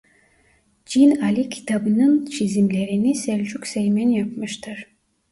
Cin 0.85 1.21
Ali 1.21 1.49
kitabının 1.49 2.25
çizimlerini 2.25 3.15
Selçuk 3.15 3.67
Seymen 3.67 4.09
yapmıştır. 4.09 4.85